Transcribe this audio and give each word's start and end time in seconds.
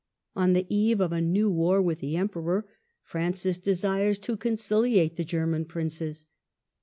On 0.35 0.53
the 0.53 0.65
eve 0.67 0.99
of 0.99 1.11
a 1.11 1.21
new 1.21 1.51
war 1.51 1.79
with 1.79 1.99
the 1.99 2.17
Emperor, 2.17 2.67
Francis 3.03 3.59
desires 3.59 4.17
to 4.17 4.35
conciliate 4.35 5.15
the 5.15 5.23
German 5.23 5.63
princes. 5.63 6.25